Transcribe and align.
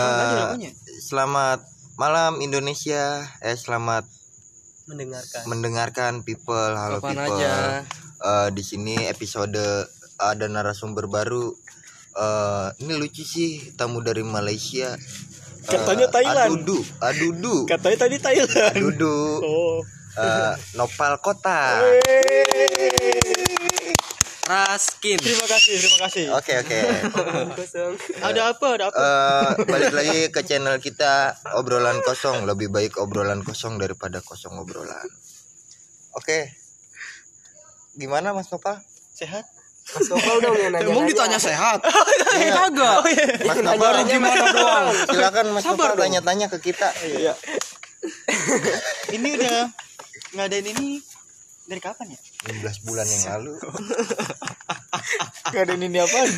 Eh, 0.00 0.34
lagunya. 0.34 0.72
selamat 1.00 1.60
malam 1.96 2.40
Indonesia. 2.40 3.20
Eh 3.40 3.52
selamat 3.54 4.08
Mendengarkan. 4.86 5.42
mendengarkan 5.46 6.12
people. 6.22 6.72
Halo 6.72 6.98
Kapan 6.98 7.16
people. 7.16 7.36
aja. 7.36 7.54
Eh, 8.20 8.48
di 8.52 8.62
sini 8.62 8.94
episode 9.06 9.60
ada 10.16 10.46
narasumber 10.46 11.06
baru. 11.06 11.52
Eh, 12.12 12.68
ini 12.80 12.92
lucu 12.96 13.22
sih 13.22 13.72
tamu 13.74 14.00
dari 14.00 14.20
Malaysia. 14.20 14.96
Katanya 15.60 16.08
Thailand. 16.08 16.56
Adudu, 16.56 16.80
Adudu, 16.98 17.56
Katanya 17.68 17.98
tadi 18.00 18.16
Thailand. 18.16 18.74
Adudu. 18.74 19.16
Oh. 19.44 19.78
Eh, 20.10 20.52
Nopal 20.74 21.22
Kota. 21.22 21.84
Raskin. 24.50 25.18
Terima 25.22 25.46
kasih, 25.46 25.74
terima 25.78 25.98
kasih. 26.10 26.24
Oke 26.34 26.52
oke. 26.58 26.78
Ada 28.28 28.40
apa? 28.50 28.66
Ada 28.74 28.84
apa? 28.90 28.98
Eh, 28.98 29.50
balik 29.70 29.94
lagi 29.94 30.18
ke 30.34 30.42
channel 30.42 30.82
kita 30.82 31.38
obrolan 31.54 32.02
kosong 32.02 32.50
lebih 32.50 32.66
baik 32.66 32.98
obrolan 32.98 33.46
kosong 33.46 33.78
daripada 33.78 34.18
kosong 34.18 34.58
obrolan. 34.58 35.06
Oke. 36.18 36.50
Gimana 37.94 38.34
Mas 38.34 38.50
Nopal? 38.50 38.82
Sehat? 39.14 39.46
Mas 39.94 40.06
Nopal 40.10 40.36
dong 40.42 40.58
yang 40.66 40.74
nanya. 40.74 40.90
Emang 40.90 41.06
ditanya 41.06 41.38
sehat? 41.38 41.78
Iya. 42.30 42.54
Kagak. 42.54 42.98
Mas 43.42 43.58
Nopal 43.62 43.94
gimana 44.06 44.44
doang? 44.50 44.86
Silakan 45.14 45.46
Mas 45.54 45.62
Nopal 45.66 45.94
tanya-tanya 45.94 46.46
ke 46.50 46.58
kita. 46.58 46.90
Iya. 47.06 47.34
ini 49.14 49.28
udah 49.38 49.68
ngadain 50.34 50.66
ini 50.74 51.02
dari 51.70 51.78
kapan 51.78 52.10
ya? 52.10 52.18
16 52.50 52.82
bulan 52.82 53.06
yang 53.06 53.22
lalu 53.38 53.54
Ngadain 55.54 55.82
ini 55.86 55.98
apaan? 56.02 56.30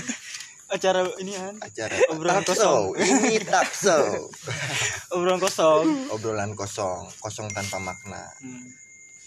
Acara 0.73 1.05
ini 1.21 1.33
kan 1.37 1.57
acara 1.61 1.93
Obrolan 2.09 2.45
show. 2.49 2.97
Ini 2.97 3.45
talk 3.45 3.69
show. 3.77 4.29
obrolan 5.17 5.37
kosong. 5.37 5.85
Obrolan 6.09 6.53
kosong, 6.57 7.13
kosong 7.21 7.49
tanpa 7.53 7.77
makna 7.77 8.25
Hmm. 8.41 8.73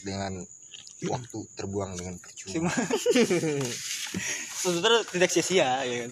dengan 0.01 0.33
waktu 1.05 1.37
terbuang 1.53 1.93
dengan 1.97 2.17
percuma. 2.17 2.49
Cuma 2.49 2.71
sebenarnya 4.61 5.01
tidak 5.05 5.29
sia-sia 5.29 5.85
ya 5.85 5.95
kan. 6.05 6.11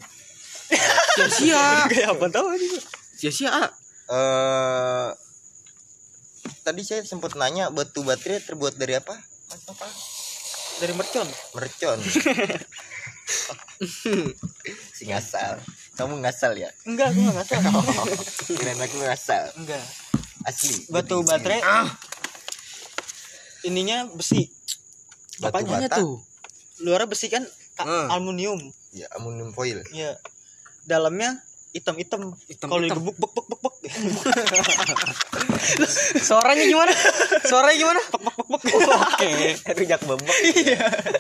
Sia-sia. 1.18 1.64
Kayak 1.90 2.14
apa 2.14 2.26
tahu 2.30 2.54
juga. 2.54 2.80
Sia-sia. 3.18 3.50
Eh 4.14 5.10
tadi 6.62 6.82
saya 6.86 7.02
sempat 7.04 7.34
nanya 7.34 7.74
batu 7.74 8.06
baterai 8.06 8.38
terbuat 8.46 8.78
dari 8.78 9.02
apa? 9.02 9.18
Dari 10.84 10.92
mercon. 11.00 11.28
Mercon. 11.56 12.00
si 15.00 15.08
ngasal. 15.08 15.64
Kamu 15.96 16.20
ngasal 16.20 16.60
ya? 16.60 16.68
Enggak, 16.84 17.16
aku 17.16 17.24
enggak 17.24 17.48
tahu. 17.48 17.80
Kirain 18.60 18.84
aku 18.84 18.96
ngasal. 19.00 19.48
Enggak. 19.56 19.80
Asli. 20.44 20.84
Batu 20.92 21.24
baterai 21.24 21.64
ininya 23.64 24.12
besi. 24.12 24.52
Batu 25.40 25.64
Apanya 25.64 25.88
bata. 25.88 26.04
tuh? 26.04 26.20
Luarnya 26.84 27.08
besi 27.08 27.32
kan 27.32 27.48
Hmm. 27.74 28.06
aluminium. 28.12 28.60
Ya, 28.92 29.08
aluminium 29.16 29.56
foil. 29.56 29.82
Ya. 29.96 30.20
Dalamnya 30.84 31.40
hitam-hitam. 31.74 32.38
Hitam-hitam. 32.46 32.70
Kalau 32.70 32.82
digebuk 32.86 33.16
bek 33.18 33.32
bek 33.34 33.46
bek 33.50 33.60
bek. 33.60 33.76
Suaranya 36.30 36.64
gimana? 36.64 36.94
Suaranya 37.44 37.78
gimana? 37.78 38.02
Oke. 39.10 39.30
Rujak 39.74 40.02
bebek. 40.06 40.38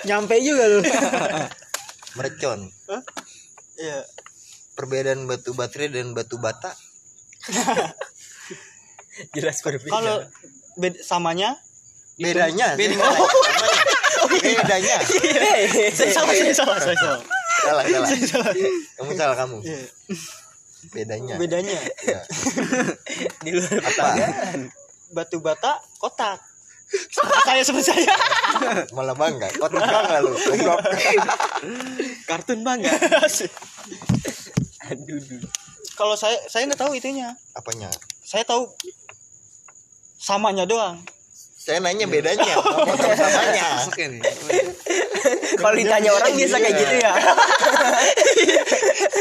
Nyampe 0.05 0.35
juga 0.39 0.63
lu. 0.69 0.79
Mercon. 2.17 2.69
Iya. 3.81 4.05
Perbedaan 4.77 5.25
batu 5.25 5.57
baterai 5.57 5.89
dan 5.89 6.13
batu 6.13 6.37
bata. 6.37 6.73
Jelas 9.33 9.57
berbeda. 9.61 9.89
Kalau 9.89 10.15
bed- 10.77 11.01
samanya 11.01 11.57
Bedanya. 12.13 12.77
Beda. 12.77 12.93
saya 12.93 13.09
nanya. 13.09 13.37
Bedanya. 14.37 14.97
saya 15.89 16.09
salah, 16.13 16.33
saya 16.37 16.53
salah, 16.53 16.77
saya 16.77 16.97
salah. 16.97 17.21
Salah, 17.63 17.83
salah. 17.89 18.09
Salah. 18.13 18.53
Kamu 19.01 19.11
salah 19.17 19.35
kamu. 19.35 19.57
Iya. 19.65 19.81
Bedanya. 20.91 21.35
Bedanya 21.39 21.77
Ya. 22.03 22.19
di 23.39 23.51
luar 23.55 23.79
Apa? 23.79 24.07
batu 25.13 25.37
bata 25.39 25.79
kotak. 26.01 26.41
Sama 27.09 27.33
saya 27.41 27.61
sama 27.63 27.81
saya. 27.81 28.13
Malah 28.93 29.15
bangga. 29.15 29.49
Kotak 29.55 29.81
bangga 29.81 30.17
lu. 30.21 30.33
Goblok. 30.35 30.79
Kartun 32.27 32.59
bangga. 32.61 32.91
aduh 34.83 35.17
duh. 35.17 35.41
Kalau 35.93 36.15
saya 36.17 36.37
saya 36.49 36.67
nggak 36.67 36.81
tahu 36.81 36.93
itunya. 36.93 37.33
Apanya? 37.55 37.89
Saya 38.21 38.43
tahu 38.43 38.67
samanya 40.19 40.67
doang. 40.67 41.01
Saya 41.63 41.79
nanya 41.79 42.03
bedanya. 42.05 42.43
Ngomong 42.59 42.97
samanya. 43.15 43.67
Masuk 43.79 43.97
ini. 44.03 44.19
Kalau 45.55 45.75
ditanya 45.79 46.11
orang 46.11 46.35
biasa 46.35 46.55
kayak 46.59 46.75
gitu 46.75 46.95
ya. 46.99 47.11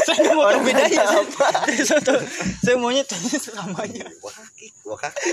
saya 0.05 0.17
nggak 0.19 0.35
mau 0.35 0.49
tahu 0.51 0.61
bedanya 0.67 1.01
apa. 1.03 1.47
saya, 1.83 2.01
saya 2.61 2.75
maunya 2.77 3.03
tanya 3.07 3.37
samanya. 3.39 4.05
Wakaki, 4.21 4.67
wakaki. 4.85 5.29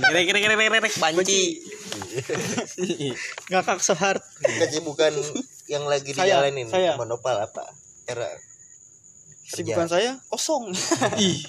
Kira-kira 0.00 0.38
kira-kira 0.38 0.80
banci. 0.80 1.40
Ngakak 3.50 3.78
sehart. 3.82 4.22
Kesibukan 4.42 5.12
yang 5.70 5.84
lagi 5.88 6.12
Saya, 6.12 6.42
dijalanin 6.44 6.68
saya. 6.68 6.92
monopal 7.00 7.38
apa? 7.40 7.64
Era 8.06 8.28
Sibukan 9.52 9.84
saya 9.84 10.16
kosong. 10.32 10.72
Ih. 11.20 11.44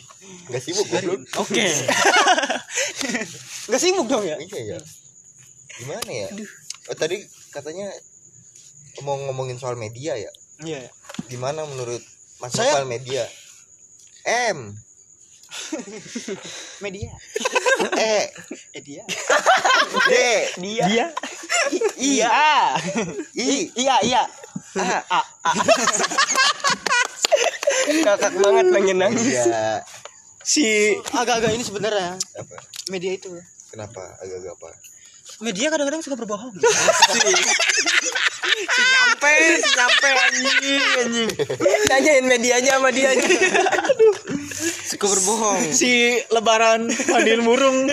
Gak 0.51 0.59
sibuk 0.63 0.87
goblok. 0.91 1.23
Oke. 1.39 1.67
Nggak 3.71 3.81
sibuk 3.81 4.07
dong 4.11 4.23
ya? 4.27 4.35
Iya 4.39 4.75
ya. 4.75 4.79
Gimana 5.79 6.11
ya? 6.11 6.27
Oh, 6.91 6.95
tadi 6.99 7.23
katanya 7.55 7.87
mau 9.07 9.15
ngomongin 9.15 9.55
soal 9.55 9.79
media 9.79 10.19
ya. 10.19 10.31
Iya. 10.59 10.85
Gimana 11.25 11.65
menurut 11.65 12.03
Mas 12.37 12.53
Saya- 12.53 12.77
Nopal 12.77 12.91
media? 12.91 13.23
M, 14.23 14.71
Media. 16.83 17.11
E, 17.93 18.15
Eh 18.71 18.81
dia. 18.81 19.03
D, 20.09 20.13
Dia. 20.57 20.85
Dia. 20.87 21.07
I, 21.69 21.77
Iya. 21.95 22.27
I. 23.31 23.57
Iya, 23.73 23.95
iya. 24.01 24.21
A. 24.75 24.97
A. 25.11 25.21
A. 25.21 25.51
Kakak 28.03 28.33
banget 28.35 28.65
pengen 28.71 28.97
nangis. 28.97 29.27
Iya. 29.43 29.83
Si 30.41 30.65
agak-agak 31.09 31.51
ini 31.51 31.63
sebenarnya 31.63 32.19
Apa? 32.35 32.55
media 32.89 33.13
itu. 33.13 33.31
Kenapa? 33.69 34.03
Agak-agak 34.19 34.53
apa? 34.55 34.69
Media 35.39 35.67
kadang-kadang 35.67 36.01
suka 36.01 36.15
berbohong. 36.15 36.51
Nyampe, 38.43 39.33
nyampe 39.73 40.07
anjing, 40.09 40.81
anjing. 40.99 41.29
Nanyain 41.87 42.25
medianya 42.27 42.75
sama 42.77 42.89
dia 42.91 43.15
aja. 43.15 43.27
Suka 44.83 45.05
berbohong. 45.07 45.59
si 45.71 46.19
lebaran 46.29 46.91
hadir 46.91 47.39
murung. 47.39 47.87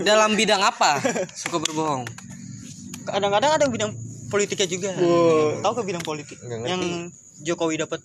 Dalam 0.00 0.38
bidang 0.38 0.62
apa? 0.62 1.02
Suka 1.34 1.58
berbohong. 1.60 2.06
kadang-kadang 3.04 3.52
ada 3.60 3.66
bidang 3.68 3.92
politiknya 4.32 4.66
juga. 4.66 4.90
Wow. 4.96 5.60
Tahu 5.60 5.72
ke 5.76 5.82
bidang 5.84 6.04
politik? 6.04 6.38
Yang 6.40 7.12
Jokowi 7.44 7.76
dapat 7.76 8.00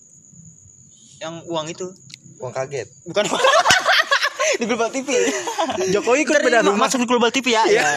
yang 1.20 1.40
uang 1.46 1.68
itu 1.68 1.86
Uang 2.40 2.52
kaget. 2.52 2.88
bukan 3.04 3.24
di 4.58 4.64
Global 4.66 4.90
TV. 4.90 5.08
Jokowi 5.92 6.24
ikut 6.24 6.40
beda 6.40 6.64
rumah 6.64 6.88
masuk 6.88 7.04
di 7.04 7.06
Global 7.06 7.28
TV 7.30 7.52
ya. 7.54 7.62
ya. 7.68 7.84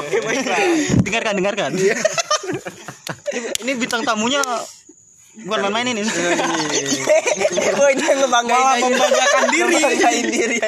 Oke 0.00 0.22
baiklah. 0.22 0.58
Dengarkan 1.02 1.34
dengarkan. 1.36 1.70
ini, 1.74 1.90
ini 3.66 3.72
bintang 3.76 4.06
tamunya 4.06 4.40
bukan 5.44 5.58
main-main 5.68 5.92
ini. 5.92 6.02
Woi 7.78 7.92
dia 7.98 8.14
ngebanggain 8.16 8.62
Malah 8.62 8.78
aja. 8.78 8.86
membanggakan 8.86 9.42
diri. 9.50 9.74
Ngebanggain 9.74 10.26
diri. 10.30 10.58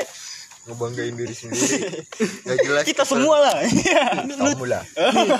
Ngebanggain 0.67 1.15
diri 1.15 1.31
sendiri. 1.31 2.03
Gak 2.43 2.59
jelas. 2.67 2.83
Kita 2.83 3.07
semua 3.07 3.39
lah. 3.39 3.55
Kamu 4.27 4.67
lah. 4.67 4.83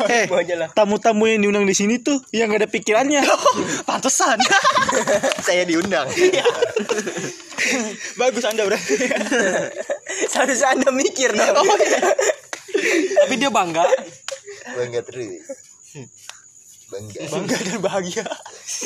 eh, 0.07 0.31
tamu-tamu 0.71 1.27
yang 1.27 1.43
diundang 1.43 1.67
di 1.67 1.75
sini 1.75 1.99
tuh 1.99 2.23
yang 2.31 2.47
gak 2.47 2.63
ada 2.63 2.71
pikirannya. 2.71 3.27
Pantesan. 3.91 4.39
Saya 5.43 5.67
diundang. 5.67 6.07
Bagus 8.21 8.45
Anda 8.47 8.63
berarti. 8.67 8.95
Seharusnya 10.33 10.77
anda 10.77 10.91
mikir 10.93 11.33
dong. 11.35 11.67
Tapi 13.25 13.35
dia 13.37 13.51
bangga. 13.51 13.85
Bangga 14.77 15.01
terus. 15.05 15.45
Bangga. 16.87 17.21
Bangga 17.27 17.57
dan 17.59 17.79
bahagia. 17.83 18.25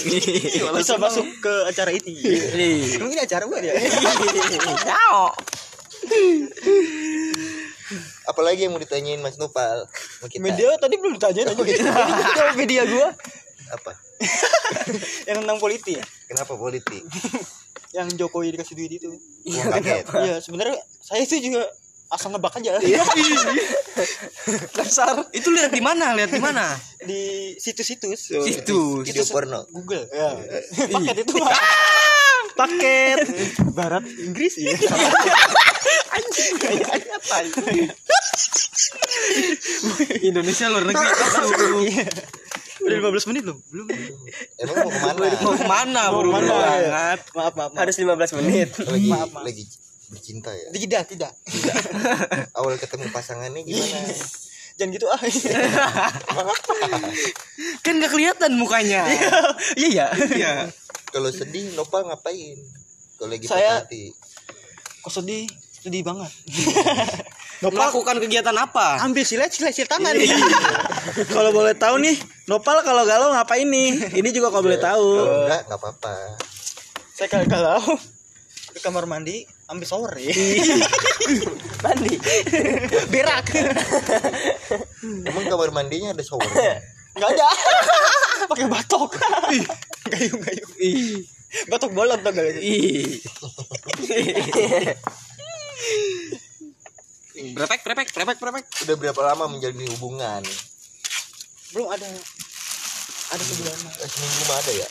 Bisa 0.81 0.97
masuk 0.97 1.27
ke 1.43 1.55
acara 1.69 1.91
ini. 1.93 2.15
Emang 2.97 3.13
ini 3.13 3.21
acara 3.21 3.45
buat 3.47 3.63
ya? 3.63 3.75
Ciao. 4.81 5.35
Apalagi 8.31 8.67
yang 8.67 8.73
mau 8.73 8.81
ditanyain 8.81 9.21
Mas 9.21 9.37
Nopal? 9.37 9.85
Media 10.39 10.79
tadi 10.79 10.95
belum 10.97 11.19
ditanya 11.19 11.53
tadi. 11.53 11.77
Jawab 12.39 12.55
media 12.57 12.87
gua 12.87 13.11
Apa? 13.71 13.93
yang 15.29 15.43
tentang 15.45 15.59
politik. 15.59 16.01
Kenapa 16.29 16.55
politik? 16.55 17.03
Yang 17.91 18.09
Jokowi 18.15 18.55
dikasih 18.55 18.75
duit 18.79 18.93
itu 19.03 19.11
kaget. 19.47 20.05
iya 20.23 20.37
sebenarnya 20.39 20.79
saya 21.03 21.27
itu 21.27 21.43
juga 21.43 21.67
asal 22.11 22.35
nebak 22.35 22.59
aja 22.59 22.75
Dasar. 24.77 25.31
Itu 25.31 25.55
lihat 25.55 25.71
di 25.71 25.83
mana? 25.83 26.11
Lihat 26.17 26.31
di 26.35 26.43
mana? 26.43 26.75
di 27.01 27.55
situs-situs 27.57 28.35
Situ. 28.45 29.01
Video 29.07 29.25
porno. 29.31 29.65
Google 29.71 30.05
ya 30.11 30.37
paket 30.95 31.17
itu 31.23 31.33
Pak. 31.33 31.55
Paket. 32.61 33.19
barat 33.73 34.05
Inggris 34.21 34.59
ya 34.61 34.75
Indonesia 40.21 40.67
luar 40.69 40.85
negeri. 40.85 41.09
Udah 42.81 42.97
15 43.07 43.29
menit 43.29 43.43
loh 43.45 43.57
belum 43.67 43.87
Emang 44.57 44.75
mau 44.79 44.89
ke 44.89 44.99
mana? 45.01 45.25
Mau 45.39 45.53
ke 45.53 45.65
mana? 45.65 46.01
Buru 46.11 46.29
Mana? 46.31 46.49
banget. 46.49 47.19
maaf 47.31 47.53
maaf, 47.53 47.71
maaf. 47.71 47.79
Harus 47.79 47.95
15 47.97 48.37
menit. 48.39 48.69
Lagi 48.79 49.07
Maaf, 49.07 49.29
maaf. 49.31 49.43
lagi 49.43 49.63
bercinta 50.07 50.51
ya. 50.51 50.67
tidak 50.73 51.03
tidak 51.07 51.31
Awal 52.53 52.75
ketemu 52.77 53.05
pasangannya 53.09 53.61
gimana? 53.63 53.99
jangan 54.75 54.91
gitu 54.91 55.07
ah 55.07 55.21
Kan 57.85 57.93
nggak 57.97 58.11
kelihatan 58.11 58.51
mukanya. 58.55 59.03
iya 59.77 60.11
ya 60.11 60.27
Iya. 60.31 60.53
Kalau 61.07 61.29
sedih 61.29 61.75
Nopal 61.75 62.05
ngapain? 62.05 62.57
Kalau 63.15 63.29
lagi 63.29 63.45
Saya- 63.45 63.83
hati. 63.83 64.11
kok 64.99 65.11
sedih 65.11 65.47
sedih 65.75 66.03
banget 66.03 66.29
Melakukan 67.61 68.17
kegiatan 68.19 68.57
apa? 68.57 69.05
ambil 69.05 69.21
silet 69.21 69.53
silet 69.53 69.77
silet 69.77 69.85
tangan 69.85 70.17
Kalau 71.35 71.53
boleh 71.53 71.77
tahu 71.77 72.01
nih, 72.01 72.17
Nopal 72.49 72.81
kalau 72.81 73.05
galau 73.05 73.33
ngapain 73.33 73.69
nih? 73.69 74.17
Ini 74.17 74.29
juga 74.33 74.49
kalau 74.49 74.65
boleh 74.65 74.81
tahu. 74.81 75.09
Kalau 75.21 75.45
enggak 75.45 75.61
enggak 75.69 75.79
apa-apa. 75.81 76.15
saya 77.13 77.29
kalau 77.29 77.45
kalau 77.47 77.77
ke 78.71 78.81
kamar 78.81 79.05
mandi 79.05 79.45
ambil 79.69 79.85
shower 79.85 80.15
ya 80.17 80.31
Mandi. 81.85 82.17
berak 83.13 83.45
Emang 85.03 85.45
kamar 85.45 85.69
mandinya 85.69 86.17
ada 86.17 86.25
showernya? 86.25 86.81
nggak 87.19 87.29
ada 87.29 87.49
pakai 88.47 88.67
batok 88.71 89.11
gayu 90.09 90.35
gayu 90.39 90.65
batok 91.67 91.91
bolong 91.91 92.23
tau 92.23 92.31
gak 92.31 92.63
Ih. 92.63 93.19
Prepek, 97.51 97.81
prepek, 97.83 98.09
prepek, 98.13 98.37
prepek. 98.39 98.65
Udah 98.87 98.97
berapa 98.97 99.21
lama 99.33 99.45
menjalin 99.51 99.87
hubungan? 99.97 100.43
belum 101.71 101.87
ada 101.87 102.03
ada 103.31 103.43
sebulan 103.47 103.75
Eh, 104.03 104.09
Seminggu 104.11 104.43
mah 104.51 104.57
ada 104.59 104.73
ya? 104.75 104.89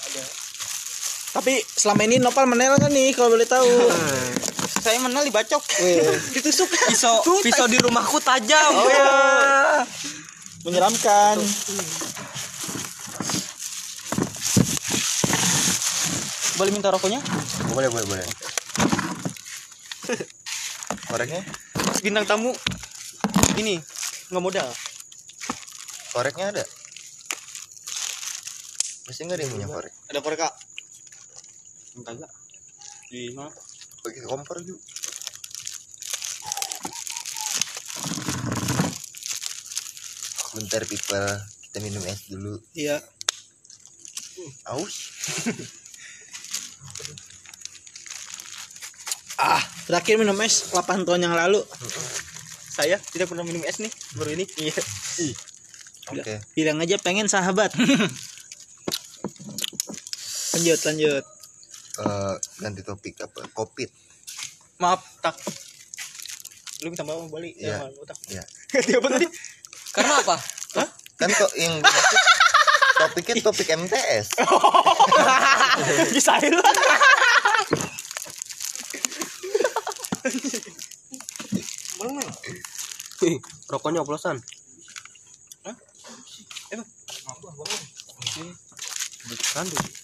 Tapi 1.35 1.53
selama 1.75 2.01
ini 2.07 2.23
Nopal 2.23 2.47
menel 2.47 2.79
kan 2.79 2.87
nih 2.87 3.11
kalau 3.11 3.35
boleh 3.35 3.43
tahu. 3.43 3.67
saya 4.79 4.95
menal 5.03 5.27
dibacok 5.27 5.59
ditusuk 6.33 6.71
Pisau, 6.87 7.19
pisau 7.45 7.67
di 7.67 7.75
rumahku 7.83 8.23
tajam. 8.23 8.71
Oh, 8.71 8.87
ya. 8.87 9.83
Menyeramkan. 10.63 11.39
boleh 16.59 16.75
minta 16.75 16.91
rokoknya 16.91 17.23
Boleh, 17.71 17.87
boleh, 17.87 18.03
boleh. 18.03 18.27
Koreknya? 21.99 22.23
bintang 22.23 22.27
tamu 22.31 22.51
ini 23.59 23.75
nggak 24.31 24.43
modal 24.43 24.69
Koreknya 26.09 26.49
ada? 26.55 26.65
Masih 29.05 29.27
nggak 29.27 29.37
ada 29.37 29.43
yang 29.43 29.53
punya 29.53 29.67
korek? 29.67 29.93
ada 30.07 30.19
korek 30.23 30.39
kak 30.39 30.53
enggak 31.99 32.13
enggak 32.15 32.31
di 33.11 33.33
mana 33.35 33.51
Pakai 33.99 34.23
kompor 34.23 34.63
juga. 34.63 34.79
Bentar 40.55 40.81
people, 40.87 41.29
kita 41.67 41.77
minum 41.83 42.03
es 42.07 42.25
dulu. 42.31 42.55
Iya. 42.73 43.03
Aus? 44.71 44.95
Ah, 49.39 49.63
terakhir 49.89 50.15
minum 50.15 50.37
es 50.39 50.69
8 50.69 51.01
tahun 51.01 51.25
yang 51.25 51.33
lalu. 51.33 51.65
saya 52.69 52.95
tidak 53.01 53.27
pernah 53.27 53.41
minum 53.41 53.65
es 53.65 53.75
nih 53.75 53.89
baru 54.13 54.31
ini 54.31 54.45
iya 54.55 54.77
Oke. 56.09 56.41
Bilang 56.53 56.79
aja 56.79 56.97
pengen 56.97 57.27
sahabat. 57.27 57.69
lanjut, 60.51 60.79
lanjut. 60.81 61.23
Eh, 61.99 62.33
ganti 62.57 62.81
topik 62.81 63.13
apa? 63.19 63.45
Covid. 63.51 63.89
maaf 64.79 65.03
tak 65.19 65.35
lu 66.79 66.87
minta 66.87 67.03
maaf 67.03 67.27
balik 67.27 67.51
Iya. 67.53 67.91
ya 68.31 68.39
Ya. 68.39 68.43
ganti 68.71 68.91
apa 68.97 69.07
tadi 69.11 69.27
Karena 69.91 70.13
apa? 70.23 70.35
Kan 71.13 71.29
kok 71.29 71.51
yang 71.53 71.83
topiknya 72.95 73.43
topik 73.43 73.67
MTS. 73.67 74.39
bisa 76.15 76.39
lu 80.29 80.39
Rokoknya 83.69 84.01
oplosan. 84.01 84.39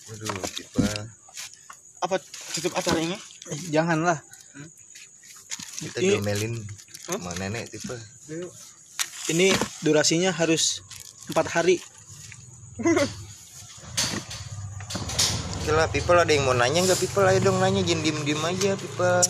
Waduh, 0.06 0.30
tipe 0.54 0.86
apa 2.04 2.16
tutup 2.54 2.74
acaranya 2.77 3.18
Eh, 3.50 3.60
janganlah. 3.69 4.22
kita 5.81 6.01
Ini- 6.01 6.18
diomelin 6.18 6.54
sama 7.06 7.33
nenek 7.38 7.69
tipe. 7.69 7.94
Ini 9.30 9.54
durasinya 9.81 10.30
harus 10.33 10.81
4 11.30 11.45
hari. 11.50 11.77
Oke 15.56 15.72
lah, 15.74 15.89
people 15.89 16.18
ada 16.18 16.30
yang 16.30 16.45
mau 16.45 16.54
nanya 16.54 16.86
nggak 16.86 17.01
people? 17.01 17.25
Ayo 17.25 17.42
dong 17.42 17.57
nanya, 17.57 17.81
jangan 17.81 18.06
diem 18.06 18.19
diem 18.22 18.42
aja 18.42 18.77
people. 18.77 19.22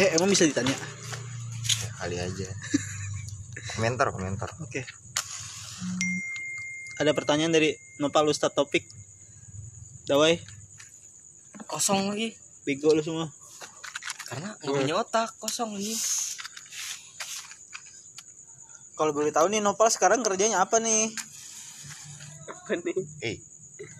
Eh, 0.00 0.08
emang 0.16 0.28
bisa 0.32 0.48
ditanya? 0.48 0.72
Ya, 0.72 1.88
kali 2.00 2.16
aja. 2.16 2.48
komentar, 3.76 4.12
komentar. 4.12 4.48
Oke. 4.60 4.84
Ada 7.00 7.12
pertanyaan 7.16 7.52
dari 7.52 7.76
Nopal 8.00 8.28
Ustadz 8.28 8.54
Topik. 8.56 8.84
Dawai, 10.08 10.36
Kosong 11.68 12.12
lagi. 12.12 12.36
bego 12.68 12.92
lu 12.92 13.00
semua. 13.00 13.32
Karena 14.28 14.56
nggak 14.60 14.72
punya 14.72 14.96
otak, 14.96 15.32
kosong 15.40 15.76
lagi. 15.76 15.96
Kalau 18.96 19.12
boleh 19.16 19.32
tahu 19.32 19.48
nih 19.48 19.60
Nopal 19.64 19.88
sekarang 19.88 20.20
kerjanya 20.20 20.60
apa 20.64 20.80
nih? 20.80 21.10
Eh, 23.20 23.36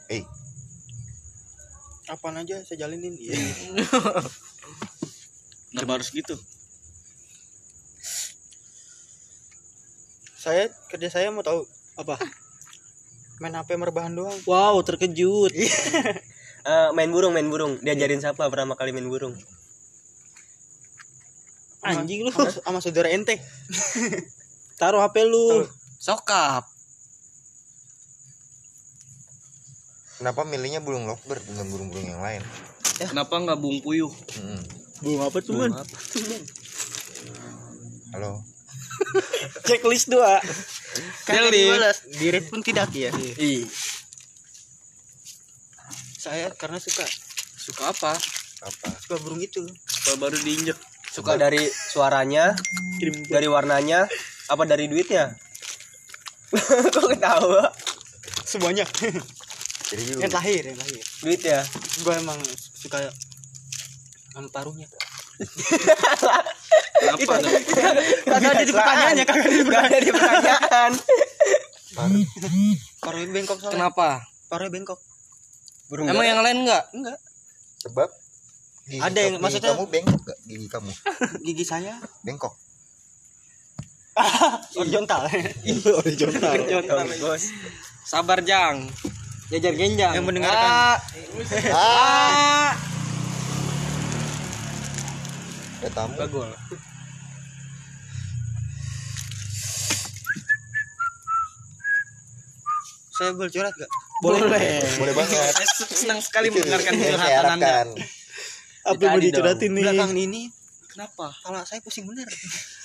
eh, 0.09 0.25
apaan 2.13 2.37
aja 2.45 2.61
saya 2.61 2.85
jalinin 2.85 3.17
iya 3.17 3.33
Kenapa 5.73 5.97
harus 6.01 6.13
gitu? 6.13 6.37
saya 10.43 10.67
kerja 10.91 11.07
saya 11.07 11.31
mau 11.31 11.47
tahu 11.47 11.63
Apa? 11.95 12.19
main 13.39 13.55
HP 13.55 13.79
merbahan 13.79 14.11
doang 14.11 14.35
Wow, 14.43 14.83
terkejut. 14.83 15.55
Eh, 16.63 16.95
main 16.95 17.11
burung, 17.11 17.35
main 17.35 17.51
burung. 17.51 17.75
Diajarin 17.83 18.23
siapa 18.23 18.47
pertama 18.47 18.79
kali 18.79 18.95
main 18.95 19.11
burung? 19.11 19.35
Anjing 21.83 22.23
lu. 22.23 22.31
sama, 22.31 22.79
saudara 22.79 23.11
ente 23.11 23.43
Taruh 24.81 25.03
HP 25.03 25.27
lu. 25.27 25.67
Sokap. 25.99 26.71
kenapa 30.23 30.47
milihnya 30.47 30.79
burung 30.79 31.11
lovebird 31.11 31.43
bukan 31.51 31.67
burung-burung 31.67 32.07
yang 32.15 32.23
lain? 32.23 32.43
Kenapa 32.95 33.43
nggak 33.43 33.59
bung 33.59 33.83
puyuh? 33.83 34.15
Mm-mm. 34.39 34.63
Bunga 35.03 35.27
apa 35.27 35.39
tuh, 35.43 35.55
Man? 35.59 35.73
Halo. 38.15 38.39
Checklist 39.67 40.07
2. 40.09 40.19
Kagak 41.27 41.51
Jadi- 41.51 41.59
dibalas 41.67 41.99
pun 42.47 42.61
tidak 42.63 42.93
ya 42.93 43.11
Ih, 43.41 43.65
saya 46.21 46.53
karena 46.55 46.79
suka 46.79 47.03
suka 47.57 47.91
apa? 47.91 48.13
Apa? 48.63 48.89
suka 49.03 49.17
burung 49.19 49.43
itu 49.43 49.65
Kalau 50.07 50.23
baru 50.23 50.39
diinjek. 50.39 50.79
Suka 51.11 51.35
dari 51.37 51.67
suaranya, 51.67 52.55
dari 53.29 53.49
warnanya, 53.51 54.07
apa 54.49 54.63
dari 54.65 54.87
duitnya? 54.87 55.35
Kok 56.95 57.07
ketawa? 57.17 57.73
semuanya 58.45 58.85
Jadi 59.89 60.21
yang 60.21 60.29
lahir 60.29 60.61
yang 60.61 60.77
lahir 60.77 61.01
Duit 61.25 61.41
ya? 61.41 61.65
gua 62.05 62.21
emang 62.21 62.37
suka 62.77 63.09
sama 64.33 64.49
paruhnya 64.49 64.89
Kenapa? 66.95 67.35
kagak 68.25 68.51
ada 68.51 68.63
di 68.63 68.73
pertanyaannya 68.73 69.25
kagak 69.25 69.45
ada 69.45 69.53
di 69.53 69.63
Gak 69.65 69.83
ada 69.83 69.99
di 69.99 70.11
pertanyaan. 70.11 70.91
paruh. 71.93 72.25
paruhnya 72.99 73.29
bengkok 73.31 73.59
soalnya 73.59 73.77
Kenapa? 73.77 74.09
paruhnya 74.47 74.73
bengkok 74.73 74.99
Burung 75.87 76.09
Emang 76.09 76.25
yang 76.25 76.41
lain 76.41 76.65
nggak? 76.65 76.85
enggak 76.93 77.19
Sebab 77.79 78.09
Gigi 78.83 78.99
Ada 78.99 79.19
yang- 79.21 79.39
maksudnya- 79.39 79.77
kamu 79.77 79.85
bengkok 79.87 80.21
gak 80.23 80.39
gigi 80.43 80.67
kamu 80.67 80.91
Gigi 81.45 81.65
saya 81.65 81.95
bengkok 82.23 82.55
horizontal. 84.77 85.25
Horizontal. 85.25 87.01
bos 87.17 87.49
Sabar 88.05 88.45
Jang. 88.45 88.85
Jajar 89.49 89.73
genjang. 89.73 90.13
Yang 90.13 90.25
mendengarkan. 90.27 90.69
Ah, 90.69 90.97
ah 91.73 92.71
ada 92.77 93.02
tamu 95.91 96.15
bagol 96.15 96.51
Saya 103.13 103.37
boleh 103.37 103.53
curhat 103.53 103.75
gak? 103.77 103.91
Boleh. 104.25 104.83
boleh 104.99 105.15
banget 105.15 105.37
saya 105.55 105.69
senang 105.95 106.19
sekali 106.25 106.49
mendengarkan 106.49 106.97
curhatan 106.97 107.21
Anda. 107.21 107.37
harapkan 107.39 107.87
Apa 108.83 108.99
yang 108.99 109.13
mau 109.15 109.23
dicurhatin 109.23 109.71
nih? 109.79 109.85
Belakangan 109.85 110.19
ini 110.19 110.43
Kenapa? 110.91 111.27
kepala 111.33 111.65
saya 111.65 111.81
pusing 111.81 112.05
bener. 112.05 112.29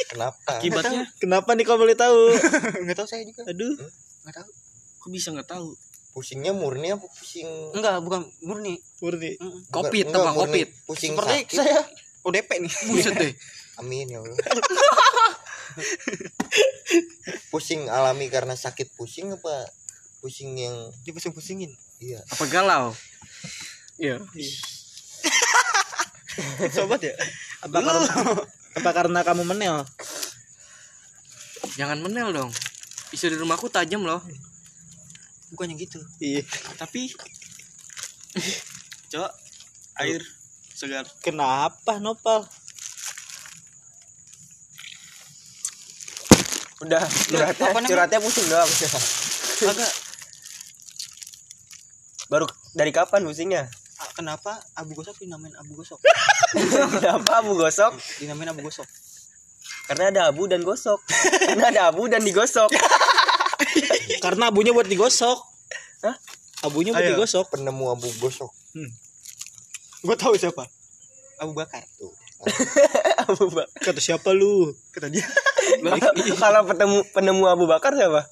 kenapa 0.07 0.61
Akibatnya 0.61 1.09
Kenapa 1.19 1.49
nih 1.57 1.65
kalau 1.67 1.79
boleh 1.83 1.97
tahu? 1.97 2.37
Enggak 2.85 2.97
tahu 3.03 3.07
saya 3.07 3.23
juga. 3.27 3.43
Aduh. 3.49 3.75
Enggak 4.23 4.35
tahu. 4.43 4.49
kok 4.97 5.09
bisa 5.09 5.27
nggak 5.33 5.49
tahu? 5.49 5.69
pusingnya 6.17 6.49
murni 6.49 6.89
apa 6.89 7.05
pusing 7.13 7.45
Enggak, 7.77 8.01
bukan 8.01 8.25
murni. 8.41 8.81
Murni. 9.05 9.37
Mm-mm. 9.37 9.69
Covid 9.69 10.05
Enggak, 10.09 10.21
apa 10.25 10.31
murni 10.33 10.41
covid? 10.65 10.67
pusing 10.89 11.11
Seperti 11.13 11.37
sakit 11.37 11.53
saya 11.53 11.81
ODP 12.27 12.49
nih. 12.59 12.73
Buset 12.91 13.15
deh. 13.15 13.33
amin 13.79 14.09
ya 14.09 14.17
Allah 14.25 14.33
pusing 17.53 17.85
alami 17.85 18.25
karena 18.33 18.57
sakit 18.57 18.97
pusing 18.97 19.29
apa 19.29 19.69
pusing 20.17 20.57
yang 20.57 20.73
Dipusing-pusingin. 21.05 21.69
iya 22.01 22.17
Apa 22.33 22.49
galau? 22.49 22.97
iya 24.01 24.17
Sobat 26.73 27.01
ya? 27.01 27.13
Apa 27.65 27.81
karena 27.81 28.09
apa 28.77 28.91
karena 28.93 29.19
kamu 29.25 29.43
menel? 29.45 29.81
Jangan 31.77 31.97
menel 32.01 32.29
dong. 32.29 32.51
Isu 33.09 33.33
di 33.33 33.37
rumahku 33.37 33.69
tajam 33.69 34.05
loh. 34.05 34.21
Bukannya 35.53 35.77
gitu. 35.77 35.97
Iya. 36.21 36.45
Tapi 36.77 37.09
Cok, 39.13 39.31
air 39.97 40.21
segar. 40.77 41.05
Kenapa 41.19 41.97
Nopal? 41.97 42.45
udah 46.77 47.01
curhatnya 47.25 47.73
curhatnya 47.89 48.19
pusing 48.21 48.45
doang 48.45 48.69
Agak 49.65 49.91
baru 52.29 52.45
dari 52.71 52.93
kapan 52.93 53.25
pusingnya 53.25 53.65
kenapa 54.13 54.61
abu 54.73 54.93
gosok 54.93 55.17
dinamain 55.17 55.57
abu 55.57 55.73
gosok? 55.73 55.97
kenapa 56.93 57.41
abu 57.41 57.57
gosok 57.57 57.97
Dinamain 58.21 58.53
abu 58.53 58.61
gosok. 58.61 58.85
karena 59.89 60.13
ada 60.13 60.21
abu 60.29 60.45
dan 60.45 60.61
gosok 60.61 61.01
karena 61.41 61.65
ada 61.73 61.81
abu 61.89 62.05
dan 62.05 62.21
digosok 62.21 62.69
Karena 64.17 64.49
abunya 64.49 64.69
buat 64.69 64.85
digosok. 64.85 65.37
Hah? 66.05 66.13
Abunya 66.61 66.93
buat 66.93 67.01
Ayo. 67.01 67.17
digosok. 67.17 67.49
penemu 67.49 67.89
abu 67.89 68.05
gosok 68.21 68.53
Gua 70.05 70.15
tahu 70.17 70.33
siapa. 70.37 70.65
Abu 71.37 71.53
Bakar. 71.53 71.85
tuh 71.97 72.13
abu 73.27 73.49
bakar 73.49 73.81
Kata 73.81 74.01
siapa 74.01 74.29
lu? 74.29 74.69
Kata 74.93 75.09
dia. 75.09 75.25
kalau 76.41 76.61
penemu 76.69 77.01
penemu 77.09 77.43
abu 77.49 77.65
bakar 77.65 77.97
siapa 77.97 78.29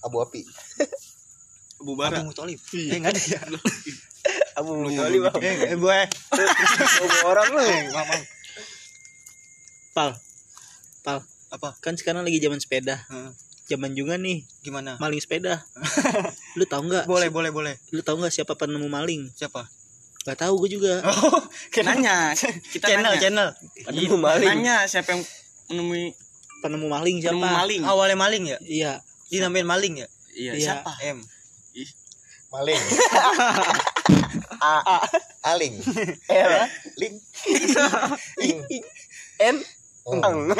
abu 0.00 0.16
api 0.24 0.40
Abu 1.80 1.92
Abu 1.92 1.92
Bara. 1.96 2.20
Mutolib. 2.20 2.60
Eh 2.76 2.96
enggak 2.96 3.16
ada 3.16 3.20
ya. 3.24 3.40
abu 4.60 4.76
mutoli 4.76 5.16
bang 5.16 5.36
Eh, 5.40 5.72
eh 5.72 5.76
gue. 5.80 6.00
Abu 7.00 7.16
orang 7.24 7.48
lu 7.56 7.64
Maaf. 7.92 8.20
Pal. 9.96 10.10
Pal. 11.00 11.18
Apa? 11.50 11.76
Kan 11.80 11.96
sekarang 11.96 12.24
lagi 12.24 12.36
zaman 12.36 12.60
sepeda. 12.60 13.00
Heeh. 13.08 13.32
Zaman 13.72 13.96
juga 13.96 14.20
nih 14.20 14.44
Gimana? 14.60 15.00
maling 15.00 15.22
sepeda. 15.24 15.64
lu 16.58 16.68
tahu 16.68 16.84
nggak? 16.90 17.08
Boleh, 17.08 17.32
boleh, 17.32 17.48
boleh. 17.48 17.74
Lu 17.96 18.04
tahu 18.04 18.20
nggak 18.20 18.34
siapa 18.34 18.58
penemu 18.60 18.84
maling? 18.90 19.32
Siapa? 19.32 19.64
Gak 20.22 20.36
tahu 20.38 20.54
gue 20.60 20.76
juga. 20.76 21.00
Oh, 21.08 21.40
Nanya. 21.80 22.36
Kita 22.74 22.86
channel, 22.86 23.12
nanya. 23.12 23.20
channel. 23.20 23.48
penemu 23.86 24.16
maling 24.16 24.48
Nanya 24.50 24.76
siapa 24.84 25.12
yang 25.12 25.22
menemui 25.68 26.12
Penemu 26.60 26.86
maling 26.86 27.16
siapa? 27.18 27.32
penemu 27.34 27.48
maling? 27.56 27.80
Awalnya 27.82 28.16
maling 28.16 28.44
ya? 28.46 28.58
Iya. 28.60 28.92
Dinamain 29.28 29.64
maling 29.64 29.94
ya? 29.96 30.08
Iya, 30.30 30.52
Iya. 30.52 30.64
siapa? 30.76 30.92
M. 31.02 31.18
maling 32.50 32.74
A 34.60 34.98
aling 35.46 35.78
L 36.26 36.50
ling 36.98 37.14
ing 38.42 38.58
N. 39.38 39.56
Ang. 40.02 40.50